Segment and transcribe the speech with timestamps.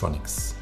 [0.00, 0.54] Swiss Mechatronics.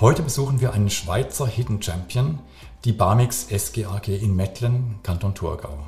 [0.00, 2.38] Heute besuchen wir einen Schweizer Hidden Champion,
[2.84, 5.78] die Barmix SGAG in Mettlen, Kanton Thurgau.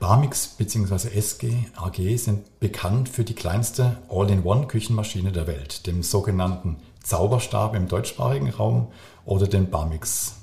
[0.00, 1.20] Barmix bzw.
[1.20, 8.88] SGAG sind bekannt für die kleinste All-in-One-Küchenmaschine der Welt, dem sogenannten Zauberstab im deutschsprachigen Raum
[9.24, 10.36] oder den Barmix.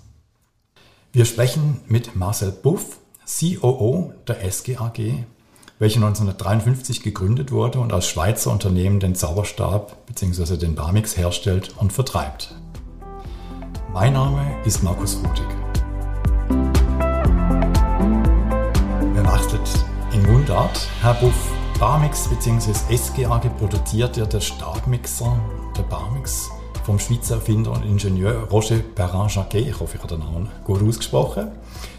[1.12, 5.26] Wir sprechen mit Marcel Buff, COO der SGAG,
[5.82, 10.56] welche 1953 gegründet wurde und als Schweizer Unternehmen den Zauberstab bzw.
[10.58, 12.54] den Barmix herstellt und vertreibt.
[13.92, 15.48] Mein Name ist Markus Rutig.
[19.14, 19.68] Wer wartet
[20.14, 20.88] in Mundart?
[21.02, 22.96] Herr Buff, Barmix bzw.
[22.96, 25.36] SGAG produziert ja der Stabmixer,
[25.76, 26.52] der Barmix,
[26.84, 31.48] vom Schweizer Erfinder und Ingenieur Roger Perrin-Jacquet, ich hoffe, ich habe den Namen gut ausgesprochen,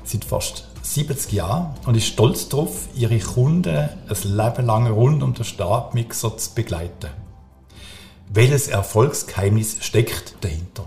[0.04, 5.32] seit fast 70 Jahren und ist stolz darauf, ihre Kunden ein Leben lang rund um
[5.32, 7.10] den Stabmixer zu begleiten.
[8.32, 10.84] Welches Erfolgsgeheimnis steckt dahinter?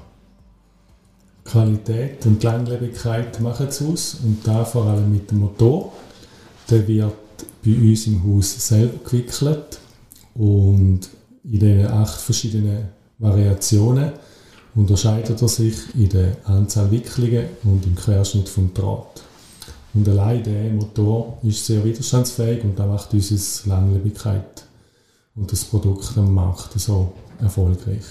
[1.43, 5.93] Qualität und Langlebigkeit machen es aus und da vor allem mit dem Motor.
[6.69, 7.13] Der wird
[7.63, 9.79] bei uns im Haus selber gewickelt
[10.33, 11.01] und
[11.43, 12.89] in den acht verschiedenen
[13.19, 14.11] Variationen
[14.73, 19.23] unterscheidet er sich in der Anzahl Wicklungen und im Querschnitt vom Draht.
[19.95, 24.65] Und allein der Motor ist sehr widerstandsfähig und das macht unsere Langlebigkeit
[25.35, 28.03] und das Produkt am Markt so erfolgreich.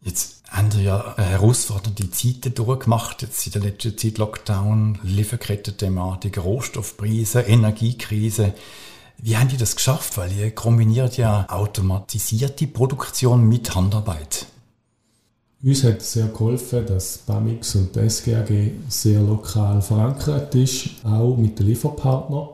[0.00, 7.40] Jetzt haben wir ja herausfordernde Zeiten durchgemacht, jetzt in der letzten Zeit Lockdown, Lieferketten-Thematik, Rohstoffpreise,
[7.40, 8.54] Energiekrise.
[9.18, 10.16] Wie haben die das geschafft?
[10.16, 14.46] Weil ihr kombiniert ja automatisierte Produktion mit Handarbeit.
[15.64, 18.50] Uns hat sehr geholfen, dass BAMIX und die SGAG
[18.90, 22.48] sehr lokal verankert ist, auch mit den Lieferpartnern.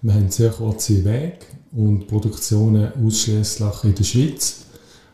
[0.00, 1.38] Wir haben sehr kurze Wege
[1.72, 4.58] und Produktionen ausschließlich in der Schweiz.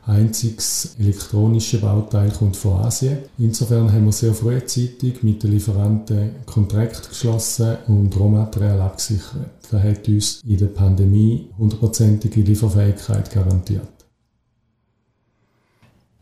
[0.05, 3.21] Einziges elektronische Bauteil kommt von Asien.
[3.39, 9.49] Insofern haben wir sehr frühzeitig mit den Lieferanten Kontrakt geschlossen und Rohmaterial abgesichert.
[9.71, 13.98] Das hat uns in der Pandemie hundertprozentige Lieferfähigkeit garantiert.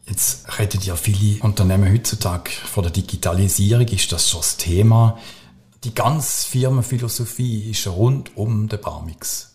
[0.08, 3.88] Jetzt reden ja viele Unternehmen heutzutage von der Digitalisierung.
[3.88, 5.18] Ist das schon das Thema?
[5.82, 9.52] Die ganze Firmenphilosophie ist rund um den Barmix.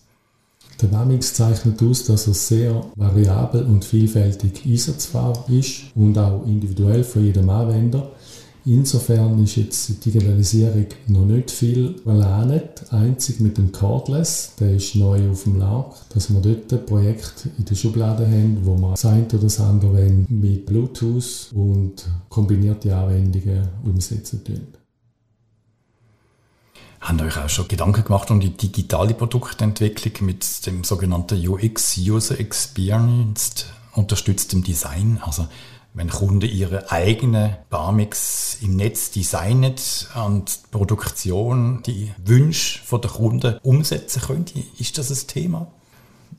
[0.81, 7.03] Der Namix zeichnet aus, dass er sehr variabel und vielfältig einsetzbar ist und auch individuell
[7.03, 8.11] für jeden Anwender.
[8.63, 12.94] Insofern ist jetzt die Digitalisierung noch nicht viel verlernt.
[12.94, 17.47] Einzig mit dem Cordless, der ist neu auf dem Markt, dass wir dort ein Projekt
[17.57, 23.67] in der Schublade haben, wo wir das oder das andere mit Bluetooth und kombinierte Anwendungen
[23.83, 24.67] umsetzen können.
[26.99, 32.39] Haben euch auch schon Gedanken gemacht um die digitale Produktentwicklung mit dem sogenannten UX, User
[32.39, 35.19] Experience, unterstütztem Design?
[35.23, 35.47] Also,
[35.94, 39.75] wenn Kunden ihre eigene Barmix im Netz designen
[40.25, 44.46] und die Produktion die Wünsche der Kunden umsetzen können,
[44.79, 45.68] ist das ein Thema?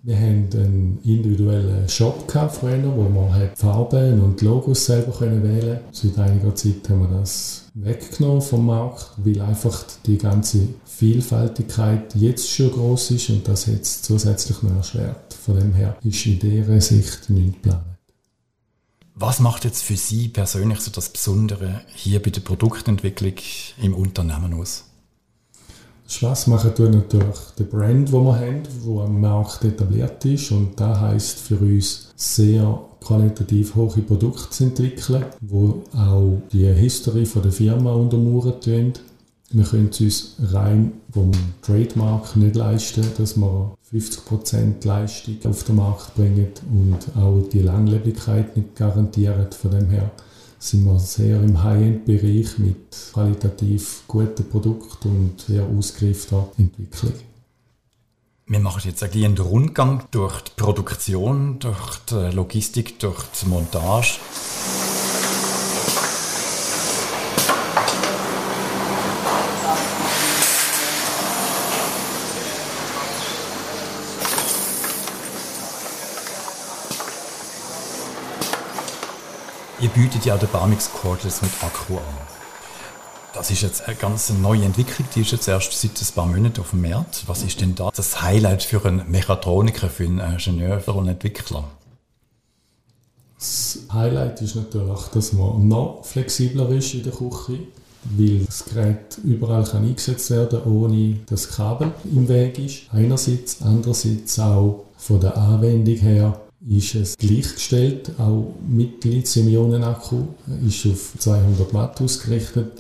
[0.05, 5.81] Wir haben einen individuellen Shop früher, wo man Farben und Logos selber wählen konnte.
[5.93, 12.51] Seit einiger Zeit haben wir das weggenommen vom Markt, weil einfach die ganze Vielfältigkeit jetzt
[12.51, 15.35] schon groß ist und das jetzt zusätzlich noch erschwert.
[15.35, 17.92] Von dem her ist in dieser Sicht nichts geplant.
[19.15, 23.35] Was macht jetzt für Sie persönlich so das Besondere hier bei der Produktentwicklung
[23.83, 24.85] im Unternehmen aus?
[26.09, 30.51] Spaß machen tut natürlich der Brand, den wir haben, der am Markt etabliert ist.
[30.51, 37.27] Und da heißt für uns sehr qualitativ hohe Produkte zu entwickeln, wo auch die Historie
[37.27, 38.93] von der Firma untermauern tun.
[39.55, 45.77] Wir können es uns rein vom Trademark nicht leisten, dass wir 50% Leistung auf den
[45.77, 49.53] Markt bringen und auch die Langlebigkeit nicht garantieren.
[49.53, 50.11] Von dem her
[50.59, 57.13] sind wir sehr im High-End-Bereich mit qualitativ guten Produkten und sehr ausgereifter Entwicklung.
[58.47, 64.19] Wir machen jetzt einen Rundgang durch die Produktion, durch die Logistik, durch die Montage.
[79.83, 82.05] Ihr bietet ja den Barmix Cordless mit Akku an.
[83.35, 86.61] Das ist jetzt eine ganz neue Entwicklung, die ist jetzt erst seit ein paar Monaten
[86.61, 87.25] auf dem Markt.
[87.27, 91.65] Was ist denn da das Highlight für einen Mechatroniker, für einen Ingenieur, für einen Entwickler?
[93.41, 97.59] Das Highlight ist natürlich, dass man noch flexibler ist in der Küche.
[98.05, 102.83] weil das Gerät überall kann eingesetzt werden ohne dass das Kabel im Weg ist.
[102.93, 110.23] Einerseits, andererseits auch von der Anwendung her ist es gleichgestellt, auch mit Lithium-Ionen-Akku,
[110.67, 112.73] ist auf 200 Watt ausgerichtet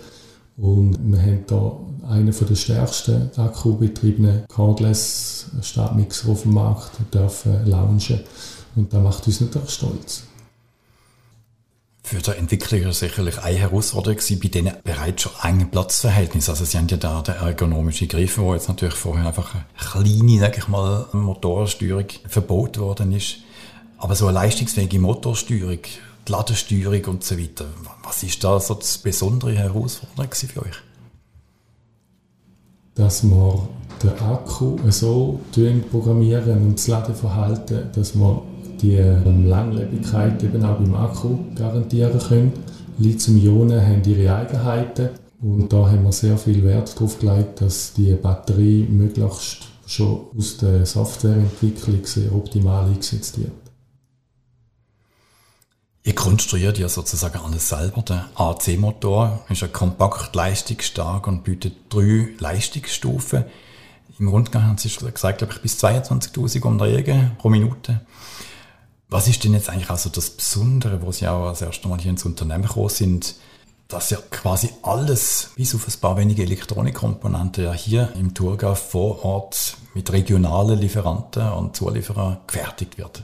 [0.56, 7.66] und wir haben hier einen der stärksten akkubetriebenen Cordless Stabmixer auf dem Markt und dürfen
[7.66, 8.20] launchen
[8.76, 10.22] und das macht uns natürlich stolz.
[12.04, 16.48] Für den Entwickler sicherlich eine Herausforderung bei denen bereits schon engen Platzverhältnis.
[16.48, 20.40] Also sie haben ja da den ergonomischen Griff, wo jetzt natürlich vorher einfach eine kleine,
[20.40, 23.36] sag ich mal, Motorsteuerung verboten worden ist.
[24.02, 25.78] Aber so eine leistungsfähige Motorsteuerung,
[26.26, 27.66] die Ladesteuerung und so weiter,
[28.02, 30.74] was ist da so das besondere Herausforderung für euch?
[32.96, 33.68] Dass wir
[34.02, 35.38] den Akku so
[35.92, 38.42] programmieren und das Ladeverhalten, dass wir
[38.80, 42.52] die ähm, Langlebigkeit eben auch beim Akku garantieren können.
[42.98, 45.10] Lithium-Ionen haben ihre Eigenheiten
[45.40, 50.56] und da haben wir sehr viel Wert darauf gelegt, dass die Batterie möglichst schon aus
[50.56, 53.61] der Softwareentwicklung sehr optimal eingesetzt wird.
[56.04, 58.02] Ihr konstruiert ja sozusagen alles selber.
[58.02, 63.44] Der AC-Motor ist ja kompakt, leistungsstark und bietet drei Leistungsstufen.
[64.18, 68.00] Im Rundgang haben Sie gesagt, glaube ich, bis 22.000 Umdrehungen pro Minute.
[69.08, 72.10] Was ist denn jetzt eigentlich also das Besondere, wo Sie auch als erstes Mal hier
[72.10, 73.36] ins Unternehmen gekommen sind,
[73.86, 79.24] dass ja quasi alles, bis auf ein paar wenige Elektronikkomponenten, ja hier im Thurgau vor
[79.24, 83.22] Ort mit regionalen Lieferanten und Zulieferern gefertigt wird?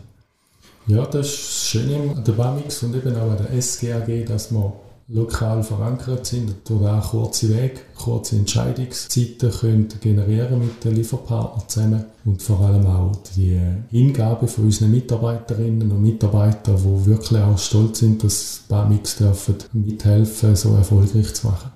[0.88, 4.72] Ja, das ist schön an der BAMIX und eben auch an der SGAG, dass man
[5.08, 12.04] lokal verankert sind, durch auch kurze Wege, kurze Entscheidungszeiten können generieren mit den Lieferpartnern zusammen
[12.24, 17.98] und vor allem auch die Hingabe von unseren Mitarbeiterinnen und Mitarbeitern, die wirklich auch stolz
[17.98, 21.70] sind, dass Bamix dürfen mithelfen, so erfolgreich zu machen.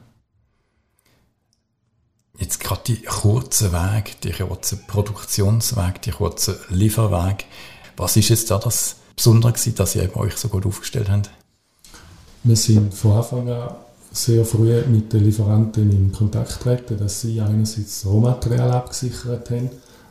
[2.38, 7.44] Jetzt gerade die kurzen Wege, die kurzen Produktionswege, die kurzen Lieferwege.
[7.98, 11.30] Was ist jetzt da das Besondere, dass ihr euch so gut aufgestellt habt?
[12.44, 13.74] Wir sind von Anfang an
[14.12, 19.70] sehr früh mit den Lieferanten in Kontakt treten, dass sie einerseits Rohmaterial abgesichert haben,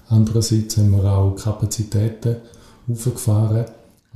[0.10, 2.38] andererseits haben wir auch Kapazitäten
[2.90, 3.66] aufgefahren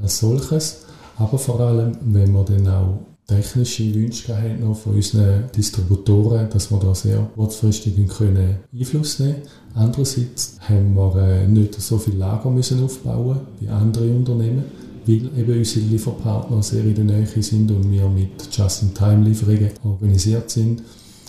[0.02, 0.86] als solches,
[1.18, 6.72] aber vor allem, wenn wir dann auch technische Wünsche haben noch von unseren Distributoren, dass
[6.72, 9.48] wir da sehr kurzfristig können Einfluss nehmen können.
[9.74, 14.64] Andererseits haben wir äh, nicht so viel Lager müssen aufbauen wie andere Unternehmen
[15.06, 20.82] weil eben unsere Lieferpartner sehr in der Nähe sind und wir mit Just-in-Time-Lieferungen organisiert sind.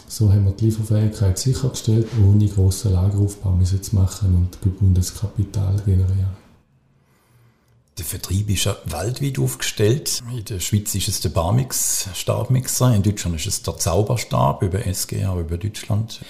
[0.09, 6.46] So haben wir die Lieferfähigkeit sichergestellt, ohne grossen Lageraufbau zu machen und gebundenes Kapital generieren.
[7.99, 10.23] Der Vertrieb ist ja weltweit aufgestellt.
[10.31, 14.81] In der Schweiz ist es der Barmix Stabmixer, in Deutschland ist es der Zauberstab über
[14.93, 16.21] SGA, über Deutschland.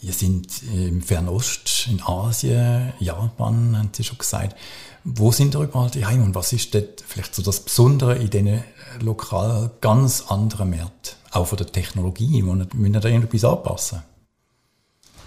[0.00, 4.56] Ihr sind im Fernost, in Asien, Japan, haben Sie schon gesagt.
[5.02, 8.30] Wo sind da überall die Heim und was ist dort vielleicht so das Besondere in
[8.30, 8.62] diesen
[9.00, 11.16] lokal ganz anderen Märkten?
[11.32, 14.02] Auch von der Technologie, wo müssen da irgendetwas anpassen?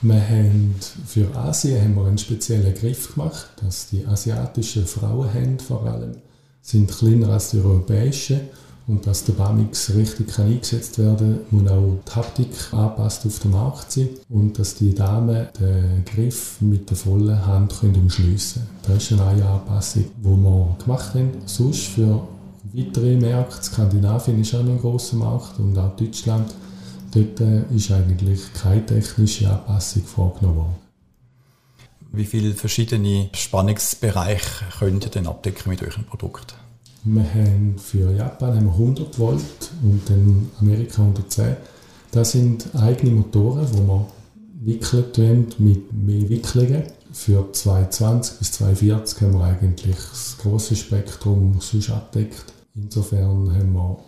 [0.01, 0.75] Wir haben
[1.05, 6.17] für Asien haben wir einen speziellen Griff gemacht, dass die asiatischen Frauenhände vor allem
[6.61, 8.41] sind kleiner als die europäischen
[8.87, 13.39] und dass der Bamix richtig kann eingesetzt werden kann, muss auch die Haptik anpasst auf
[13.39, 18.61] den Markt sein und dass die Damen den Griff mit der vollen Hand können umschliessen
[18.83, 18.97] können.
[18.97, 21.31] Das ist eine Anpassung, die wir gemacht haben.
[21.45, 22.27] Sonst für
[22.73, 26.53] weitere Märkte, Skandinavien ist auch ein grosser Markt und auch Deutschland,
[27.15, 30.75] dort äh, ist eigentlich keine technische Anpassung vorgenommen worden.
[32.11, 36.55] Wie viele verschiedene Spannungsbereiche könnt ihr denn abdecken mit euren Produkten?
[37.03, 41.57] Wir haben für Japan haben wir 100 Volt und dann Amerika 110.
[42.11, 44.07] Das sind eigene Motoren, die wir
[44.61, 46.83] wickeln mit mehr Wicklungen.
[47.11, 52.45] Für 220 bis 240 haben wir eigentlich das große Spektrum sonst abdeckt.
[52.75, 53.99] Insofern haben wir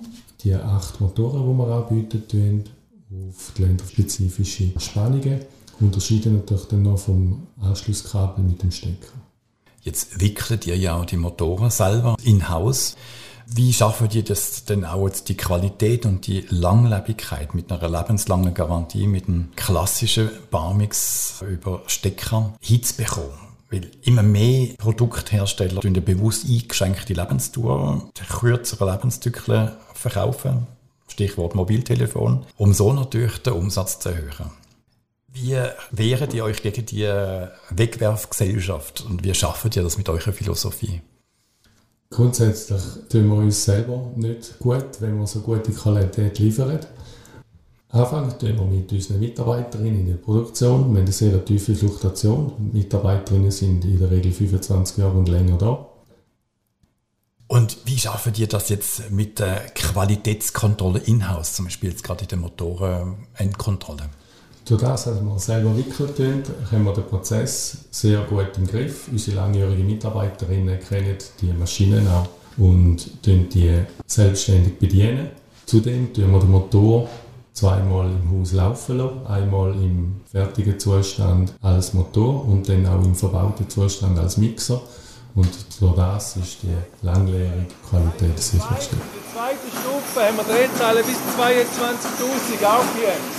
[0.43, 2.63] die acht Motoren, die wir anbieten,
[3.11, 5.41] auf die länderspezifische Spannungen.
[5.79, 9.13] Unterscheiden natürlich dann noch vom Anschlusskabel mit dem Stecker.
[9.81, 12.95] Jetzt wickelt ihr ja auch die Motoren selber in-house.
[13.49, 19.07] Wie schaffen ihr das denn auch die Qualität und die Langlebigkeit mit einer lebenslangen Garantie,
[19.07, 23.31] mit einem klassischen Barmix über Stecker hinzubekommen?
[23.69, 30.67] Weil immer mehr Produkthersteller tun bewusst eingeschränkte Lebensdauer, kürzere Lebenszyklen verkaufen.
[31.07, 34.51] Stichwort Mobiltelefon, um so natürlich den Umsatz zu erhöhen.
[35.27, 35.57] Wie
[35.91, 37.05] wehrt ihr euch gegen die
[37.69, 41.01] Wegwerfgesellschaft und wie schafft ihr das mit eurer Philosophie?
[42.09, 46.79] Grundsätzlich tun wir uns selber nicht gut, wenn wir so gute Qualität liefern.
[47.89, 50.79] Anfangen tun wir mit unseren Mitarbeiterinnen in der Produktion.
[50.79, 52.53] Wir haben eine sehr tiefe Fluktuation.
[52.73, 55.86] Mitarbeiterinnen sind in der Regel 25 Jahre und länger da.
[57.47, 62.27] Und wie schaffen die das jetzt mit der Qualitätskontrolle in-house, zum Beispiel jetzt gerade in
[62.27, 64.09] der Motorenendkontrolle?
[64.65, 69.07] Durch das, dass wir selber wickeln tun, haben wir den Prozess sehr gut im Griff.
[69.09, 72.27] Unsere langjährigen Mitarbeiterinnen kennen die Maschinen auch
[72.57, 75.29] und die selbstständig bedienen.
[75.65, 77.07] Zudem tun wir den Motor
[77.53, 79.25] zweimal im Haus laufen lassen.
[79.25, 84.81] Einmal im fertigen Zustand als Motor und dann auch im verbauten Zustand als Mixer.
[85.37, 89.03] Und durch das ist die langjährige Qualität sichergestellt.
[89.03, 93.37] In der zweiten Stufe haben wir Drehzahlen bis 22.000 aufgehängt.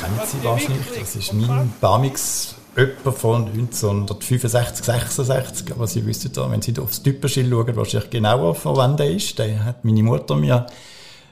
[0.00, 6.50] Kennen Sie wahrscheinlich, das ist mein Barmix etwa von 1965, 66, aber Sie wissen da,
[6.50, 9.38] wenn Sie aufs Typenschild schauen, wahrscheinlich genauer verwendet ist.
[9.38, 10.66] Den hat meine Mutter mir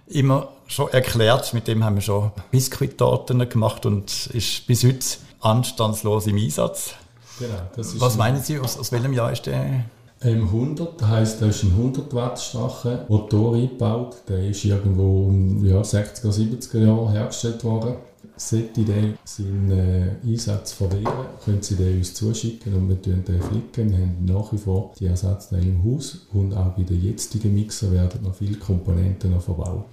[0.07, 5.05] immer schon erklärt, mit dem haben wir schon Biskuittaten gemacht und ist bis heute
[5.41, 6.95] anstandslos im Einsatz.
[7.39, 9.85] Genau, Was meinen Sie, aus, aus welchem Jahr ist der?
[10.23, 14.17] M100, das heisst, da ist ein 100 Watt starker Motor eingebaut.
[14.29, 17.95] Der ist irgendwo um ja, 60er, 70er Jahre hergestellt worden.
[18.37, 23.43] Sollte der seinen äh, Einsatz verwehren, können Sie den uns zuschicken und wir tun den
[23.43, 23.91] flicken.
[23.91, 27.91] Wir haben nach wie vor die Ersatzteile im Haus und auch bei den jetzigen Mixer
[27.91, 29.87] werden noch viele Komponenten noch verbaut.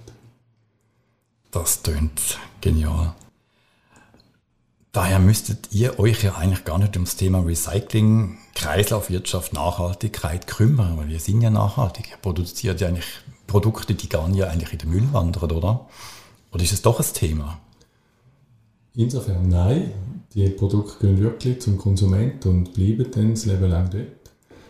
[1.50, 3.14] Das tönt genial.
[4.96, 11.10] Daher müsstet ihr euch ja eigentlich gar nicht ums Thema Recycling, Kreislaufwirtschaft, Nachhaltigkeit kümmern, weil
[11.10, 12.08] wir sind ja nachhaltig.
[12.12, 13.04] Ihr produziert ja eigentlich
[13.46, 15.86] Produkte, die gar nicht eigentlich in den Müll wandern, oder?
[16.50, 17.58] Oder ist es doch ein Thema?
[18.94, 19.92] Insofern nein.
[20.32, 24.25] Die Produkte gehen wirklich zum Konsument und bleiben dann das Leben lang dort.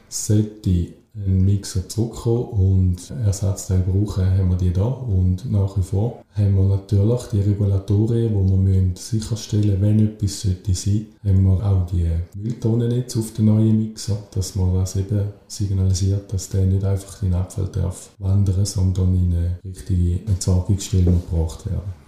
[0.08, 4.84] Sollte ein Mixer zurückkommen und Ersatzteile brauchen, haben wir die da.
[4.84, 10.42] Und nach wie vor haben wir natürlich die Regulatorien, wo wir müssen sicherstellen wenn etwas
[10.42, 14.96] sollte sein, haben wir auch die Mülltonnen jetzt auf den neuen Mixer, dass man das
[14.96, 20.26] eben signalisiert, dass der nicht einfach in den Abfall darf wandern, sondern in eine richtige
[20.26, 22.06] Entsorgungsstelle gebracht werden.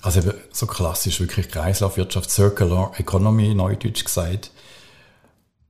[0.00, 4.52] Also eben so klassisch wirklich Kreislaufwirtschaft, Circular Economy, neudeutsch gesagt.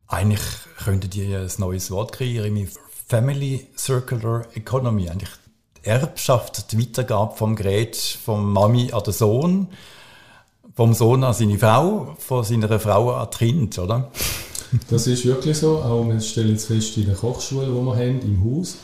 [0.08, 0.40] Eigentlich
[0.82, 2.66] könntet ihr ein neues Wort kreieren,
[3.06, 5.10] Family Circular Economy.
[5.10, 5.28] Eigentlich
[5.76, 9.68] die Erbschaft, die Weitergabe vom Gerät vom Mami an den Sohn,
[10.74, 14.10] vom Sohn an seine Frau, von seiner Frau an das Kind, oder?
[14.88, 15.78] Das ist wirklich so.
[15.78, 18.78] Auch wir stellen es fest in der Kochschule, die wir haben, im Haus.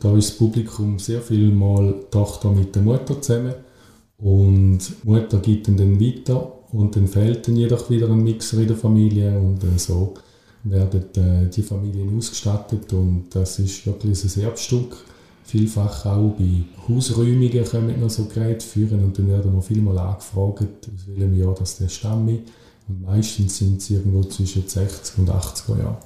[0.00, 3.54] Da ist das Publikum sehr viel mal Tochter mit der Mutter zusammen.
[4.16, 8.68] Und die Mutter gibt dann weiter und dann fehlt dann jedoch wieder ein Mixer in
[8.68, 10.14] der Familie und äh, so
[10.64, 14.96] werden äh, die Familien ausgestattet und das ist wirklich ein Erbstück.
[15.44, 20.88] Vielfach auch bei Hausräumungen kommen noch so Geräte führen und dann werden wir vielmal angefragt,
[20.94, 22.42] aus welchem Jahr das der stammt.
[22.88, 25.96] Und meistens sind sie irgendwo zwischen 60 und 80er Jahren.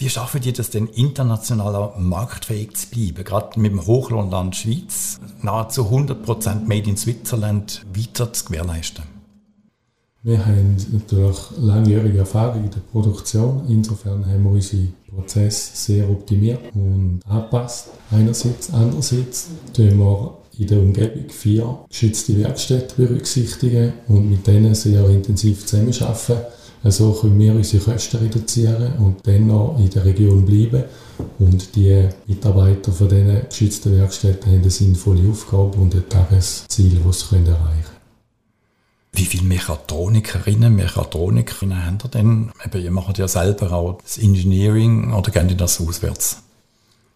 [0.00, 3.24] Wie schaffen die das denn international marktfähig zu bleiben?
[3.24, 9.17] Gerade mit dem Hochlohnland Schweiz nahezu 100% Made in Switzerland weiter zu gewährleisten?
[10.28, 13.62] Wir haben natürlich langjährige Erfahrung in der Produktion.
[13.66, 17.88] Insofern haben wir unsere Prozesse sehr optimiert und angepasst.
[18.10, 25.08] Einerseits, andererseits tun wir in der Umgebung vier geschützte Werkstätten berücksichtigen und mit denen sehr
[25.08, 26.42] intensiv zusammenarbeiten
[26.84, 30.84] so können wir unsere Kosten reduzieren und dann noch in der Region bleiben.
[31.38, 37.28] Und die Mitarbeiter von diesen geschützten Werkstätten haben eine sinnvolle Aufgabe und ein Tagesziel, das
[37.28, 37.97] sie erreichen können.
[39.18, 42.52] Wie viele Mechatronikerinnen, Mechatronikerinnen haben ihr denn?
[42.64, 46.40] Eben, ihr macht ja selber auch das Engineering oder geht ihr das auswärts?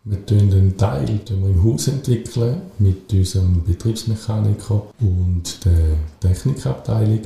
[0.02, 7.20] Wir entwickeln einen Teil wir im Haus entwickeln mit unserem Betriebsmechaniker und der Technikabteilung.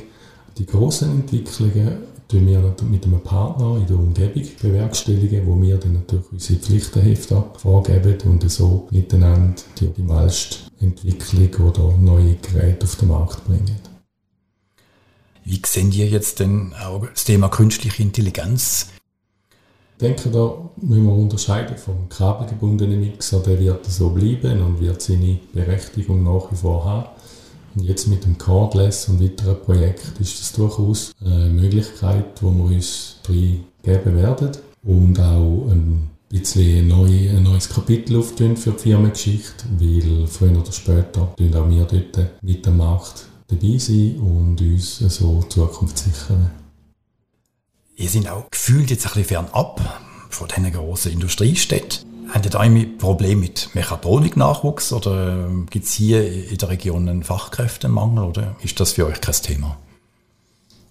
[0.59, 5.93] Die grossen Entwicklungen tun wir mit einem Partner in der Umgebung bewerkstelligen, wo wir dann
[5.93, 13.07] natürlich unsere Pflichtenhefte vorgeben und so miteinander die optimalste Entwicklung oder neue Geräte auf den
[13.07, 13.96] Markt bringen.
[15.49, 18.89] Wie sehen ihr jetzt denn auch das Thema künstliche Intelligenz?
[19.93, 25.01] Ich denke, da müssen wir unterscheiden vom kabelgebundenen Mixer, der wird so bleiben und wird
[25.01, 27.07] seine Berechtigung nach wie vor haben.
[27.73, 32.75] Und jetzt mit dem Cordless und weiteren Projekten ist das durchaus eine Möglichkeit, wo wir
[32.75, 34.51] uns drin geben werden
[34.83, 40.73] und auch ein bisschen neu, ein neues Kapitel auftun für die Firmengeschichte, weil früher oder
[40.73, 46.51] später tun auch wir dort mit dem Markt dabei sein und uns so Zukunft sichern.
[47.95, 49.81] Ihr seid auch gefühlt jetzt ein bisschen fernab
[50.29, 52.05] von diesen grossen Industriestädten.
[52.29, 57.23] Habt ihr da ein Problem mit Mechatronik-Nachwuchs oder gibt es hier in der Region einen
[57.23, 59.77] Fachkräftemangel oder ist das für euch kein Thema?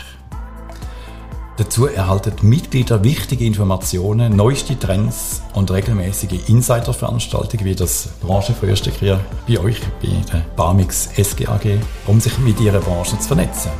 [1.59, 9.81] Dazu erhalten Mitglieder wichtige Informationen, neueste Trends und regelmäßige Insiderveranstaltungen wie das Branchenfrühstück bei euch,
[10.01, 13.71] bei der Barmix SGAG, um sich mit ihrer Branche zu vernetzen.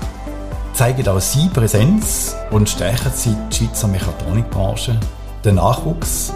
[0.75, 4.99] Zeigen auch Sie Präsenz und stärken Sie die Schweizer Mechatronikbranche
[5.45, 6.33] den Nachwuchs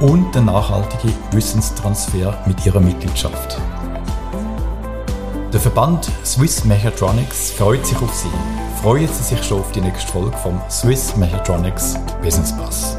[0.00, 3.58] und den nachhaltigen Wissenstransfer mit ihrer Mitgliedschaft.
[5.52, 8.28] Der Verband Swiss Mechatronics freut sich auf Sie.
[8.82, 12.98] Freuen Sie sich schon auf die nächste Folge vom Swiss Mechatronics Business Pass.